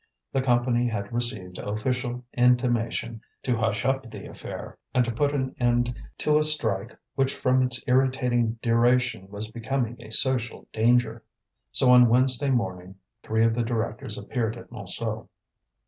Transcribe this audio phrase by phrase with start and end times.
[0.31, 5.55] The Company had received official intimation to hush up the affair, and to put an
[5.59, 11.23] end to a strike which from its irritating duration was becoming a social danger.
[11.71, 15.27] So on Wednesday morning three of the directors appeared at Montsou.